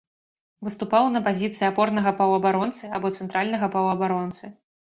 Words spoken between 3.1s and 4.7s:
цэнтральнага паўабаронцы.